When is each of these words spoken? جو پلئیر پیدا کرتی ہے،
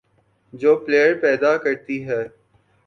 جو 0.53 0.75
پلئیر 0.75 1.13
پیدا 1.15 1.57
کرتی 1.57 1.97
ہے، 2.07 2.21